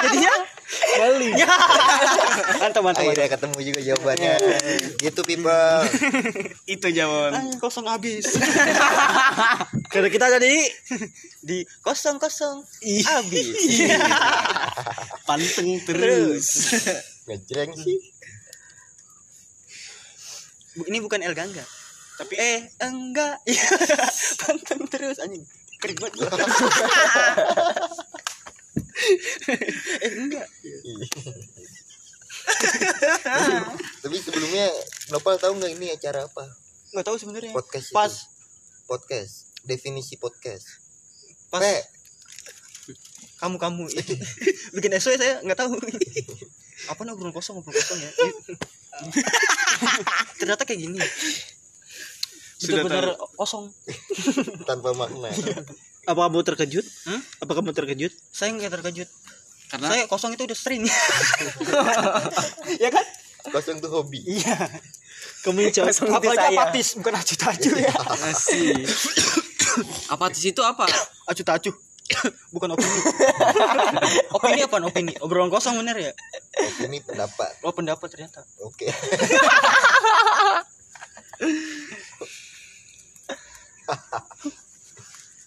Jadinya 0.00 0.32
maling. 0.98 1.34
mantap, 2.60 2.82
mantap, 2.82 3.02
akhirnya 3.04 3.28
ketemu 3.30 3.58
juga 3.60 3.80
jawabannya 3.82 4.34
gitu 5.00 5.20
people 5.26 5.84
Itu 6.64 6.88
jawaban. 6.90 7.32
Ah, 7.34 7.56
kosong 7.60 7.86
habis. 7.88 8.38
Karena 9.92 10.08
kita 10.08 10.26
tadi 10.28 10.54
Di 11.44 11.66
kosong 11.84 12.16
kosong 12.18 12.64
habis. 13.04 13.48
Panteng 15.28 15.70
terus. 15.84 16.46
ngejreng 17.24 17.72
sih 17.72 17.98
Ini 20.84 20.98
bukan 21.00 21.22
El 21.22 21.32
Gangga. 21.32 21.64
Tapi 22.18 22.34
eh 22.38 22.60
enggak. 22.82 23.42
Panteng 24.42 24.86
terus 24.90 25.18
anjing. 25.22 25.42
Kering 25.82 25.98
banget 26.00 26.14
gua. 26.16 26.30
eh 30.00 30.12
enggak. 30.14 30.46
tapi 34.00 34.16
sebelumnya 34.18 34.66
Nopal 35.08 35.36
tahu 35.36 35.56
nggak 35.56 35.72
ini 35.72 35.86
acara 35.90 36.24
apa 36.24 36.44
Enggak 36.90 37.06
tahu 37.06 37.16
sebenarnya. 37.16 37.50
podcast 37.50 37.88
itu. 37.88 37.94
Pas 37.94 38.12
podcast 38.84 39.32
definisi 39.62 40.14
podcast 40.14 40.64
pas 41.48 41.58
Pe, 41.58 41.74
kamu 43.38 43.56
kamu 43.56 43.82
bikin 44.74 44.92
SW 44.94 45.14
saya 45.14 45.40
nggak 45.40 45.58
tahu. 45.58 45.74
Apa 46.84 47.00
nih 47.00 47.12
obrolan 47.12 47.32
kosong 47.32 47.56
obrolan 47.56 47.76
kosong 47.76 47.96
ya? 47.96 48.10
Ternyata 50.36 50.62
kayak 50.62 50.80
gini. 50.80 50.98
Sudah 52.58 52.82
Benar-benar 52.82 53.16
kosong. 53.32 53.72
tanpa 54.64 54.92
makna 54.92 55.30
apa 56.04 56.20
kamu 56.28 56.38
terkejut? 56.44 56.86
Hmm? 57.08 57.20
Apa 57.40 57.52
kamu 57.56 57.70
terkejut? 57.72 58.12
Saya 58.30 58.52
nggak 58.52 58.72
terkejut. 58.80 59.08
Karena 59.68 59.86
Saya 59.90 60.04
kosong 60.06 60.36
itu 60.36 60.44
udah 60.44 60.58
sering. 60.58 60.84
ya 62.84 62.90
kan? 62.92 63.04
kosong 63.44 63.76
tuh 63.76 63.92
hobi 63.92 64.24
Iya. 64.24 64.56
Kamu 65.44 65.60
yang 65.60 65.72
jawab. 65.72 65.88
Kosong 65.92 66.08
itu 66.08 66.16
Apalagi 66.16 66.40
saya. 66.40 66.56
apatis 66.56 66.88
bukan 66.96 67.14
acu-acu 67.14 67.70
ya. 67.76 67.92
Asih. 68.28 68.72
Apatis 70.14 70.42
itu 70.44 70.60
apa? 70.64 70.84
Acu-acu. 71.28 71.72
bukan 72.54 72.68
opini. 72.76 73.00
opini 74.36 74.60
apa 74.64 74.76
opini? 74.80 75.12
Obrolan 75.20 75.48
kosong 75.48 75.80
bener 75.80 75.96
ya? 75.96 76.12
ini 76.84 77.00
pendapat 77.00 77.60
Oh 77.64 77.72
pendapat 77.72 78.08
ternyata. 78.12 78.44
oke 78.60 78.86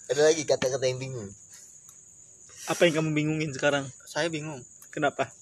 ada 0.07 0.21
lagi 0.23 0.43
kata-kata 0.43 0.85
yang 0.85 0.97
bingung 0.97 1.29
Apa 2.67 2.83
yang 2.83 2.99
kamu 2.99 3.09
bingungin 3.13 3.51
sekarang? 3.51 3.87
Saya 4.03 4.27
bingung. 4.27 4.59
Kenapa? 4.89 5.27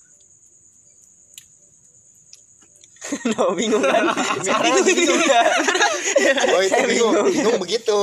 No, 3.26 3.54
bingung 3.54 3.82
kan? 3.82 4.02
Sekarang 4.46 4.82
bingung 4.82 5.22
kan? 5.22 5.46
oh 6.54 6.62
itu 6.62 6.74
Saya 6.74 6.86
bingung 6.86 7.14
bingung. 7.14 7.28
bingung 7.30 7.58
begitu 7.62 7.98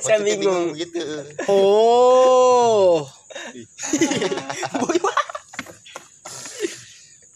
Saya 0.00 0.20
Maksudnya 0.20 0.24
bingung. 0.36 0.64
begitu 0.72 1.00
Oh. 1.48 3.08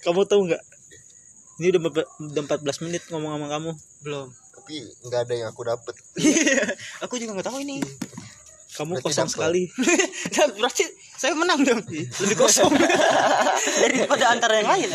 kamu 0.02 0.20
tahu 0.24 0.40
nggak? 0.44 0.62
Ini 1.56 1.66
udah 1.72 1.80
udah 2.20 2.42
14 2.60 2.84
menit 2.84 3.02
ngomong 3.08 3.32
sama 3.32 3.46
kamu. 3.48 3.70
Belum. 4.00 4.28
tapi 4.54 4.80
nggak 5.04 5.20
ada 5.24 5.34
yang 5.34 5.48
aku 5.48 5.60
dapet 5.62 5.92
Aku 7.00 7.16
juga 7.16 7.36
nggak 7.36 7.48
tahu 7.48 7.60
ini. 7.60 7.80
Kamu 8.74 8.98
Berarti 8.98 9.06
kosong 9.06 9.30
sekali. 9.30 9.62
Berarti 10.58 10.84
saya 11.14 11.38
menang 11.38 11.62
dong. 11.62 11.78
Lebih 12.26 12.36
kosong. 12.36 12.74
Daripada 13.86 14.34
antara 14.34 14.58
yang 14.58 14.68
lain. 14.74 14.88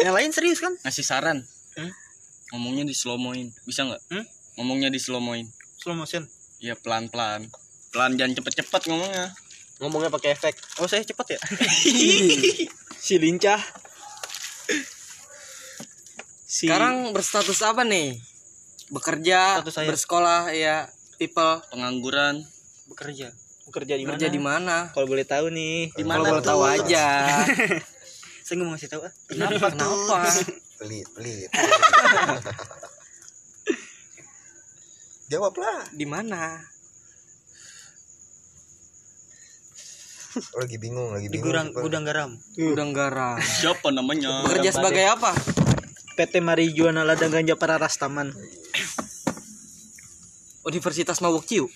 yang 0.00 0.14
lain 0.16 0.32
serius 0.32 0.64
kan? 0.64 0.72
Ngasih 0.80 1.04
saran. 1.04 1.44
Hmm? 1.76 1.92
Ngomongnya 2.56 2.88
di 2.88 2.96
slow 2.96 3.20
moin. 3.20 3.52
Bisa 3.68 3.84
nggak? 3.84 4.00
Hmm? 4.08 4.24
Ngomongnya 4.56 4.88
di 4.88 4.96
slow 4.96 5.20
moin. 5.20 5.44
Slow 5.76 5.92
motion. 5.92 6.24
Ya 6.56 6.72
pelan-pelan. 6.72 7.52
Pelan 7.92 8.16
jangan 8.16 8.32
cepet-cepet 8.40 8.82
ngomongnya. 8.88 9.28
Ngomongnya 9.84 10.08
pakai 10.08 10.32
efek. 10.32 10.56
Oh 10.80 10.88
saya 10.88 11.04
cepet 11.04 11.36
ya? 11.36 11.40
Si 12.96 13.20
lincah. 13.20 13.60
Si 16.48 16.64
Sekarang 16.64 17.12
berstatus 17.12 17.60
apa 17.60 17.84
nih? 17.84 18.16
Bekerja, 18.88 19.64
bersekolah, 19.64 20.52
ya. 20.52 20.88
People 21.22 21.62
pengangguran. 21.70 22.42
Bekerja. 22.90 23.30
Bekerja 23.70 23.94
di 23.94 24.02
mana? 24.02 24.18
kerja 24.18 24.26
di 24.26 24.42
mana? 24.42 24.90
Kalau 24.90 25.06
boleh 25.06 25.22
tahu 25.22 25.54
nih. 25.54 25.94
Di 25.94 26.02
kalau 26.02 26.26
mana 26.26 26.34
boleh 26.34 26.42
tahu 26.42 26.66
aja. 26.66 27.06
Saya 28.42 28.58
nggak 28.58 28.66
mau 28.66 28.74
ngasih 28.74 28.90
tahu 28.90 29.06
ah. 29.06 29.14
Kenapa? 29.30 29.70
Kenapa? 29.78 30.18
Pelit 30.82 31.06
pelit. 31.14 31.46
Jawablah. 35.30 35.94
Di 35.94 36.10
mana? 36.10 36.58
Oh, 40.32 40.64
lagi 40.64 40.80
bingung 40.80 41.12
lagi 41.12 41.28
di 41.28 41.36
bingung 41.38 41.52
gudang 41.52 41.68
siapa. 41.70 41.84
gudang 41.84 42.04
garam. 42.08 42.30
Gudang 42.56 42.90
garam. 42.90 43.36
Siapa 43.38 43.94
namanya? 43.94 44.42
Bekerja 44.42 44.74
sebagai 44.74 45.06
apa? 45.06 45.38
PT 46.18 46.42
Marijuana 46.42 47.06
Ladang 47.06 47.30
Ganja 47.30 47.54
Pararas 47.54 47.94
Taman. 47.94 48.34
Universitas 50.62 51.18
Mabuk 51.18 51.42
Ciu 51.46 51.66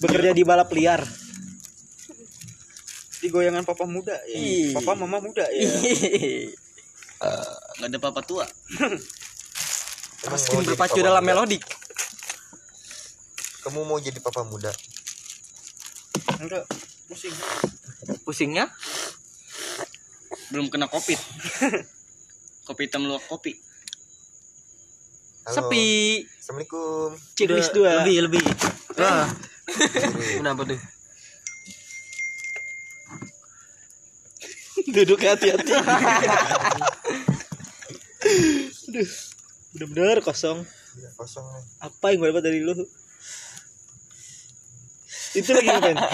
Bekerja 0.00 0.36
di 0.36 0.44
balap 0.44 0.70
liar. 0.72 1.02
di 3.16 3.32
goyangan 3.32 3.64
papa 3.64 3.88
muda 3.88 4.12
ya. 4.28 4.76
Papa 4.76 4.92
mama 4.92 5.18
muda 5.18 5.42
ya. 5.50 5.66
Nggak 7.80 7.88
ada 7.88 7.98
papa 7.98 8.20
tua. 8.22 8.44
Jadi 10.22 10.68
berpacu 10.68 11.00
papa 11.00 11.06
dalam 11.10 11.24
muda? 11.24 11.32
melodik. 11.34 11.64
Kamu 13.64 13.88
mau 13.88 13.98
jadi 13.98 14.20
papa 14.20 14.44
muda? 14.46 14.70
Enggak 16.38 16.68
pusing. 17.08 17.34
Pusingnya? 18.22 18.68
Belum 20.52 20.68
kena 20.68 20.86
covid. 20.86 21.18
Kopi 22.68 22.86
hitam 22.86 23.08
luak 23.08 23.24
kopi 23.26 23.65
Halo. 25.46 25.70
sepi 25.70 26.26
assalamualaikum 26.26 27.14
Checklist 27.38 27.70
Udah, 27.78 28.02
2. 28.02 28.02
lebih 28.02 28.16
lebih 28.26 28.42
Kiri. 28.42 30.42
kenapa 30.42 30.66
tuh 30.66 30.74
Duduk 34.86 35.18
hati-hati. 35.18 35.66
Aduh. 38.86 39.10
Bener-bener 39.74 40.22
kosong. 40.22 40.62
Iya, 40.94 41.10
kosong 41.18 41.42
nih 41.42 41.64
Apa 41.84 42.14
yang 42.14 42.22
gue 42.22 42.30
dapat 42.30 42.44
dari 42.46 42.62
lu? 42.62 42.70
Itu 45.34 45.50
lagi 45.52 45.68
ngapain? 45.68 45.98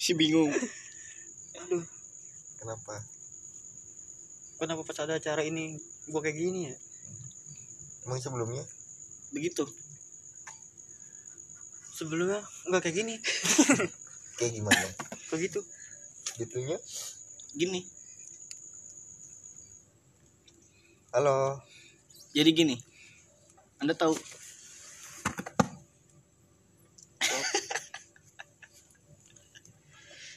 si 0.00 0.16
bingung 0.16 0.48
kenapa 2.58 2.94
kenapa 4.56 4.80
pas 4.82 4.98
ada 5.04 5.20
acara 5.20 5.44
ini 5.44 5.76
gua 6.08 6.24
kayak 6.24 6.40
gini 6.40 6.60
ya 6.66 6.74
emang 8.06 8.20
sebelumnya? 8.20 8.64
Begitu. 9.34 9.64
Sebelumnya 11.96 12.40
enggak 12.68 12.88
kayak 12.88 12.96
gini. 13.04 13.14
Kayak 14.40 14.56
gimana? 14.56 14.88
Begitu 15.28 15.60
gitunya? 16.40 16.80
Gini. 17.52 17.84
Halo. 21.12 21.60
Jadi 22.32 22.50
gini. 22.56 22.80
Anda 23.84 23.92
tahu. 23.92 24.16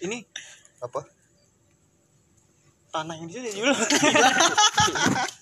Ini 0.04 0.28
apa? 0.84 1.08
Tanah 2.92 3.16
yang 3.18 3.32
di 3.32 3.40
sini 3.40 3.50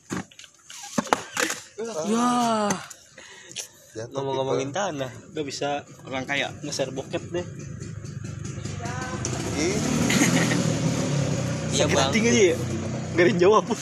ya. 2.08 2.70
Jatuh 3.92 4.24
ngomong-ngomongin 4.24 4.72
tanah 4.72 5.12
Gak 5.36 5.44
bisa 5.44 5.84
orang 6.08 6.24
kaya 6.24 6.48
nge-share 6.64 6.96
bokep 6.96 7.24
deh. 7.32 7.46
Iya. 11.72 11.86
Bang. 11.96 12.12
Tinggal 12.16 12.32
aja 12.36 12.44
ya. 12.56 12.58
Yang 13.20 13.40
jawab. 13.44 13.64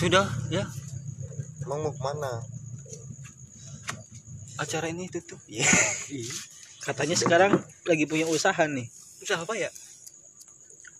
sudah 0.00 0.26
ya. 0.50 0.66
Emang 1.62 1.86
mau 1.86 1.92
ke 1.94 2.00
mana? 2.02 2.42
Acara 4.58 4.90
ini 4.90 5.06
tutup. 5.06 5.38
Ya 5.46 5.66
Katanya 6.80 7.14
sekarang 7.14 7.52
lagi 7.86 8.04
punya 8.08 8.26
usaha 8.26 8.64
nih. 8.66 8.88
usaha 9.20 9.44
apa 9.44 9.52
ya? 9.54 9.68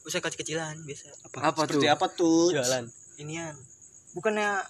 Usaha 0.05 0.21
kecil-kecilan 0.21 0.77
biasa. 0.85 1.09
Apa? 1.33 1.51
Tuh 1.51 1.65
seperti 1.67 1.89
apa 1.89 2.07
tuh? 2.13 2.53
Jualan. 2.53 2.85
Inian 3.21 3.57
bukannya 4.17 4.63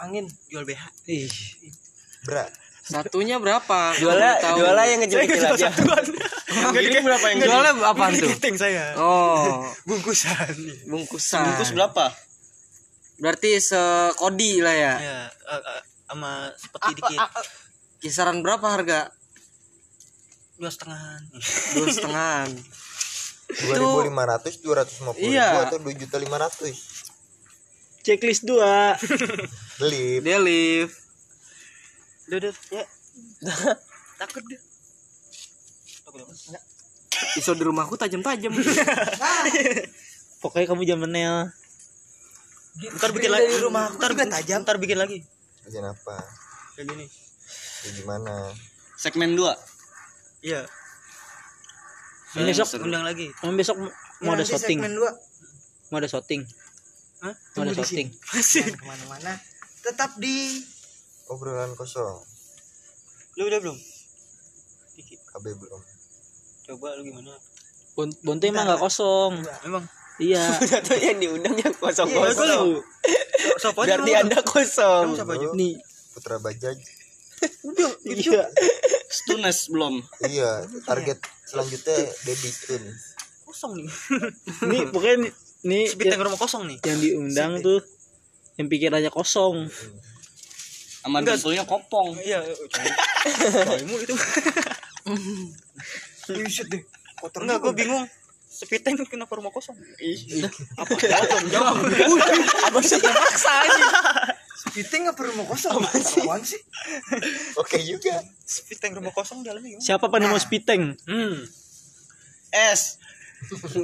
angin 0.00 0.24
jual 0.48 0.64
BH. 0.64 0.82
Ih, 1.08 1.28
bra 2.26 2.46
satunya 2.82 3.38
berapa? 3.38 3.94
Jualnya 3.96 4.32
Tahu. 4.42 4.56
jualnya 4.58 4.84
yang 4.90 5.00
aja. 5.06 5.68
Yang 6.52 6.72
gini 6.74 6.98
berapa 7.00 7.26
yang 7.30 7.38
jualnya 7.46 7.72
apaan 7.86 8.12
tuh? 8.18 8.28
Giting 8.28 8.56
saya. 8.58 8.98
Oh. 8.98 9.62
Bungkusan. 9.88 10.52
Bungkusan. 10.90 11.42
Bungkus 11.46 11.70
berapa? 11.72 12.10
Berarti 13.22 13.62
sekodi 13.62 14.58
lah 14.58 14.74
ya? 14.74 14.94
Ya 14.98 15.18
eh, 15.30 15.62
eh, 15.62 15.80
sama 16.10 16.50
seperti 16.58 16.90
dikit. 16.98 17.18
kisaran 18.02 18.42
berapa 18.42 18.66
harga? 18.66 19.14
Dua 20.58 20.70
setengah 20.70 21.00
dua 21.78 21.86
setengah 21.88 22.34
dua 23.52 23.76
ribu 23.78 23.98
lima 24.08 24.24
ratus 24.24 24.64
dua 24.64 24.82
ratus 24.82 25.04
lima 25.04 25.12
puluh 25.12 25.28
Iya. 25.28 25.68
atau 25.68 25.76
dua 25.76 25.92
juta 25.92 26.16
lima 26.16 26.40
ratus 26.40 26.76
checklist 28.02 28.42
2. 28.44 29.78
beli 29.78 30.18
dia 30.24 30.38
live 30.42 30.92
udah 32.28 32.38
udah 32.38 32.54
ya. 32.70 32.84
Takut 34.22 34.42
deh 34.46 34.60
takut 36.02 36.22
apa 36.22 36.32
enggak 36.34 36.64
pisau 37.32 37.54
di 37.56 37.64
rumahku 37.64 37.94
tajam-tajam. 37.96 38.52
Pokoknya 40.42 40.66
kamu 40.68 40.82
jangan 40.84 41.02
menel. 41.08 41.36
ntar 42.98 43.12
bikin 43.12 43.30
lagi. 43.30 43.46
rumah 43.60 43.92
ntar 43.94 44.12
tajam. 44.16 44.64
ntar 44.64 44.76
bikin 44.80 44.98
lagi. 44.98 45.22
Kerjaan 45.64 45.92
apa? 45.92 46.16
Kayak 46.74 46.86
gini. 46.92 47.06
Kayak 47.84 47.92
gimana? 48.00 48.34
Segmen 48.98 49.38
2 49.38 49.48
iya. 50.42 50.66
Ini 52.32 52.48
besok 52.48 52.80
undang 52.80 53.04
lagi. 53.04 53.28
Emang 53.44 53.56
besok 53.60 53.76
mau 54.24 54.32
ada 54.32 54.44
shooting. 54.44 54.80
dua. 54.80 55.12
Mau 55.92 56.00
ada 56.00 56.08
shooting. 56.08 56.42
Hah? 57.22 57.34
Tunggu 57.54 57.70
di 57.70 57.78
masih. 57.78 58.66
Ke 58.66 58.82
mana-mana. 58.82 59.38
Tetap 59.80 60.18
di 60.18 60.58
obrolan 61.30 61.70
kosong. 61.74 62.18
Lu 63.38 63.46
udah 63.46 63.58
belum? 63.62 63.78
Dikit. 64.92 65.22
KB 65.24 65.44
belum. 65.54 65.80
Coba 66.66 66.98
lu 66.98 67.06
gimana? 67.06 67.32
Bon- 67.94 68.18
Bonte 68.20 68.50
emang 68.50 68.66
gak 68.66 68.82
kosong. 68.82 69.38
emang? 69.62 69.86
Iya. 70.18 70.44
Atau 70.82 70.98
yang 70.98 71.18
diundang 71.18 71.56
yang 71.56 71.72
Iya, 71.72 71.80
kosong-kosong. 71.80 72.68
siapa 73.56 73.80
aja 73.80 73.96
Berarti? 73.96 74.12
Anda 74.12 74.38
kosong. 74.42 75.06
Siapa 75.14 75.32
aja? 75.34 75.46
Nih. 75.54 75.74
Putra 76.12 76.36
Bajaj. 76.36 76.78
Udah 77.64 77.90
Iya. 78.02 78.42
Stunes 79.08 79.66
belum. 79.68 79.98
Iya 80.22 80.62
target 80.82 81.18
selanjutnya 81.44 81.96
Dedi 82.22 82.48
Stun 82.48 82.82
kosong 83.44 83.76
nih. 83.76 83.88
Nih 84.64 84.82
pokoknya 84.88 85.28
nih, 85.62 85.84
sepit 85.90 86.10
yang, 86.10 86.22
rumah 86.22 86.40
kosong 86.40 86.62
nih. 86.68 86.78
yang 86.82 86.98
diundang 86.98 87.52
tuh 87.62 87.80
yang 88.60 88.66
pikirannya 88.68 89.10
kosong. 89.10 89.70
sama 91.02 91.18
dengkulnya 91.18 91.66
kopong. 91.66 92.14
Iya. 92.22 92.46
Cowokmu 92.46 93.96
itu. 94.06 94.14
Buset 96.38 96.66
deh. 96.70 96.82
Kotor 97.18 97.42
enggak 97.42 97.58
gue 97.58 97.72
bingung. 97.74 98.06
Sepiteng 98.52 98.94
kenapa 99.08 99.34
rumah 99.40 99.50
kosong. 99.50 99.74
Apa? 100.78 100.92
Jawab 100.94 101.42
jawab 101.50 101.74
Apa 102.70 102.78
sih? 102.86 103.02
Maksa 103.02 103.52
aja? 103.66 103.84
Piting 104.70 105.10
apa 105.10 105.20
rumah 105.26 105.46
kosong? 105.50 105.74
Apaan 105.74 106.42
sih? 106.46 106.60
Oke 107.58 107.82
juga. 107.82 108.22
Sepiteng 108.46 108.94
rumah 108.94 109.10
kosong 109.10 109.42
dalamnya 109.42 109.74
gimana? 109.74 109.82
Siapa 109.82 110.06
penemu 110.06 110.38
spiteng? 110.38 110.94
hmm. 111.08 111.50
Es 112.52 113.01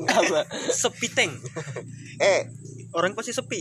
Apa? 0.09 0.41
sepiteng 0.73 1.33
eh. 2.23 2.49
Orang 2.97 3.13
pasti 3.13 3.37
sepi. 3.37 3.61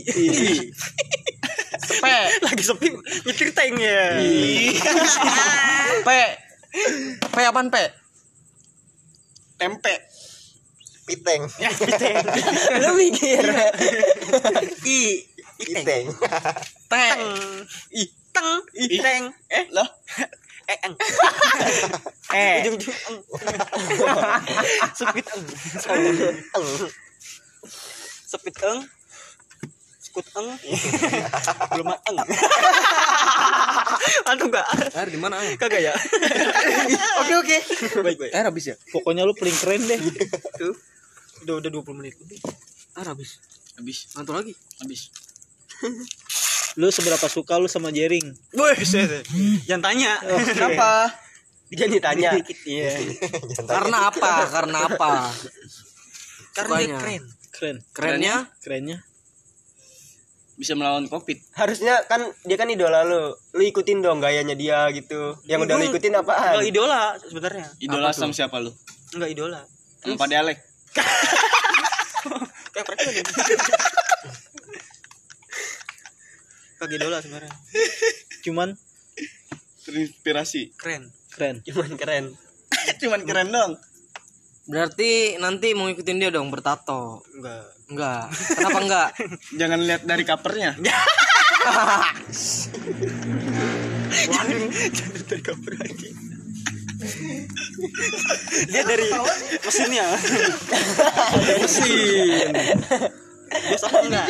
Pe, 1.88 2.16
lagi 2.40 2.64
sepi 2.64 2.88
nyetir 3.28 3.52
tank 3.52 3.76
ya 3.76 4.16
pe, 6.00 6.20
pe 7.28 7.42
apaan 7.44 7.68
pe? 7.68 7.84
tempe. 9.58 9.94
Piteng 11.08 11.42
Lu 12.84 12.90
mikir. 13.00 13.44
i. 14.84 15.00
Piteng 15.58 16.06
Te, 16.88 17.06
teng. 18.32 18.60
Iteng 18.76 19.24
eh 19.50 19.66
lah 19.74 19.88
eh 20.68 20.78
eng. 20.84 20.94
Eh, 22.28 22.68
ujung-ujung 22.68 22.92
eng. 23.08 23.18
Sepit 25.00 25.24
eng. 25.32 25.44
Sepit 28.28 28.56
eng. 28.68 28.84
Ikut 30.08 30.26
eng. 30.36 30.48
Belum 31.72 31.88
eng. 31.88 32.16
Antum 34.28 34.52
gak 34.52 34.68
Air 34.92 35.08
di 35.08 35.16
mana 35.16 35.40
air? 35.40 35.56
kagak 35.56 35.80
ya? 35.80 35.96
Oke 37.24 37.32
oke. 37.40 37.56
Baik 38.04 38.20
baik. 38.20 38.36
Air 38.36 38.52
habis 38.52 38.68
ya? 38.68 38.76
Pokoknya 38.92 39.24
lu 39.24 39.32
paling 39.32 39.56
keren 39.56 39.80
deh. 39.88 39.96
tuh. 40.60 40.76
Udah 41.48 41.64
udah 41.64 41.70
20 41.72 41.96
menit. 41.96 42.12
Air 42.92 43.08
habis. 43.08 43.40
Habis. 43.80 44.12
ngantuk 44.12 44.36
lagi? 44.36 44.52
Habis. 44.84 45.08
Lu 46.78 46.94
seberapa 46.94 47.26
suka 47.26 47.58
lu 47.58 47.66
sama 47.66 47.90
Jering? 47.90 48.30
Woi, 48.54 48.78
jangan 49.66 49.82
tanya. 49.82 50.14
Kenapa? 50.54 51.10
Dia 51.74 51.90
ditanya. 51.90 52.38
Iya. 52.62 53.18
Karena 53.66 54.06
apa? 54.06 54.30
Karena 54.46 54.78
apa? 54.86 55.10
Karena 56.54 56.74
dia 56.78 56.94
keren. 57.02 57.22
Keren. 57.50 57.76
Kerennya? 57.90 58.46
Kerennya. 58.62 58.98
Bisa 60.54 60.78
melawan 60.78 61.10
Covid. 61.10 61.38
Harusnya 61.58 62.06
kan 62.06 62.30
dia 62.46 62.54
kan 62.54 62.70
idola 62.70 63.02
lu. 63.02 63.34
Lu 63.58 63.62
ikutin 63.66 63.98
dong 63.98 64.22
gayanya 64.22 64.54
dia 64.54 64.86
gitu. 64.94 65.34
Yang 65.50 65.66
udah 65.66 65.74
lu 65.82 65.84
ikutin 65.90 66.14
apaan? 66.14 66.62
Enggak 66.62 66.70
idola 66.70 67.02
sebenarnya. 67.26 67.66
Idola 67.82 68.08
sama 68.14 68.30
siapa 68.30 68.62
lu? 68.62 68.70
Enggak 69.18 69.34
idola. 69.34 69.60
Sama 69.98 70.14
Pak 70.14 70.30
Alek. 70.30 70.58
Kayak. 72.74 72.86
Kagak 76.78 76.94
idola 77.02 77.18
sebenarnya. 77.18 77.50
Cuman 78.46 78.78
Terinspirasi. 79.82 80.78
Keren. 80.78 81.10
keren. 81.34 81.56
Cuman 81.66 81.92
keren. 81.98 82.24
Cuman 83.02 83.20
keren 83.26 83.48
dong. 83.50 83.72
Berarti 84.68 85.40
nanti 85.40 85.72
mau 85.72 85.88
ikutin 85.88 86.20
dia 86.20 86.30
dong 86.30 86.52
bertato. 86.52 87.24
Enggak. 87.34 87.64
Enggak. 87.88 88.24
Kenapa 88.52 88.78
enggak? 88.84 89.08
Jangan 89.60 89.80
lihat 89.80 90.02
dari 90.04 90.22
covernya. 90.28 90.70
Dia 98.68 98.82
dari 98.84 99.08
mesinnya. 99.64 100.06
Mesin. 101.64 102.52
Apa 103.48 103.96
enggak? 104.04 104.26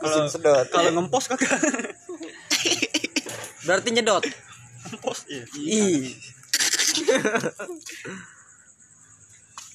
Mesin 0.00 0.26
sedot. 0.28 0.66
Kalau 0.70 0.90
ngempos 0.94 1.24
kagak. 1.28 1.50
Berarti 3.66 3.88
nyedot. 3.92 4.24
Ngempos 4.90 5.18
iya. 5.28 5.44
Ih. 5.56 6.16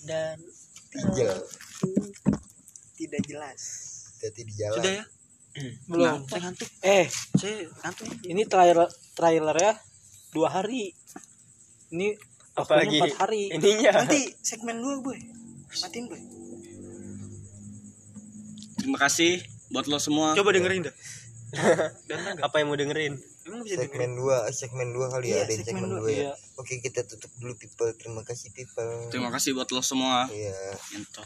Dan 0.05 0.38
Tijel. 0.91 1.36
tidak 2.95 3.21
jelas. 3.27 3.62
Jadi 4.23 4.41
di 4.47 4.53
jalan. 4.55 4.79
Sudah 4.79 4.93
ya? 4.95 5.03
Belum. 5.88 6.19
Saya 6.27 6.39
ngantuk. 6.47 6.69
Eh, 6.84 7.05
Saya 7.36 7.67
ngantuk. 7.84 8.08
ini 8.23 8.43
trailer 8.47 8.88
trailernya 9.15 9.73
dua 10.31 10.47
hari. 10.51 10.95
Ini 11.91 12.15
Apalagi 12.55 12.99
empat 12.99 13.15
hari. 13.19 13.51
ininya. 13.51 13.91
Nanti 14.03 14.31
segmen 14.39 14.79
dua, 14.79 15.03
Boy. 15.03 15.19
Matiin, 15.75 16.08
Boy. 16.08 16.21
Terima 18.86 19.02
kasih 19.02 19.41
buat 19.74 19.89
lo 19.89 19.98
semua. 19.98 20.38
Coba 20.38 20.54
dengerin 20.54 20.86
dah. 20.86 20.95
Dan 22.06 22.17
enggak. 22.21 22.45
Apa 22.45 22.62
yang 22.62 22.69
mau 22.69 22.78
dengerin? 22.78 23.17
Emang 23.50 23.65
bisa 23.65 23.82
dengerin? 23.82 24.13
Segmen 24.13 24.13
2, 24.21 24.54
segmen 24.54 24.88
2 24.93 25.13
kali 25.13 25.26
Iya, 25.26 25.34
ya, 25.34 25.41
ada 25.41 25.54
yang 25.58 25.65
segmen 25.65 25.82
segmen 25.82 25.89
dua, 25.89 26.06
2 26.06 26.13
ya. 26.13 26.17
iya. 26.21 26.34
Oke, 26.62 26.74
kita 26.86 27.02
tutup 27.10 27.32
dulu 27.41 27.54
people. 27.58 27.89
Terima 27.98 28.21
kasih 28.21 28.54
people. 28.54 29.10
Terima 29.10 29.34
kasih 29.34 29.58
buat 29.58 29.69
lo 29.74 29.82
semua. 29.82 30.30
Iya. 30.30 30.54
Entot. 30.93 31.26